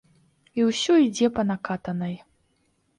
[0.59, 2.21] І ўсё ідзе па накатанай.